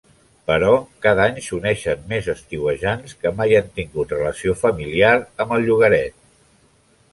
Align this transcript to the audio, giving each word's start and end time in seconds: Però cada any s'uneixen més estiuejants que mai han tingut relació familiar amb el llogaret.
Però 0.51 0.69
cada 1.05 1.25
any 1.31 1.35
s'uneixen 1.47 2.01
més 2.13 2.29
estiuejants 2.33 3.15
que 3.25 3.33
mai 3.43 3.55
han 3.61 3.69
tingut 3.77 4.17
relació 4.19 4.57
familiar 4.65 5.15
amb 5.21 5.57
el 5.59 5.71
llogaret. 5.71 6.21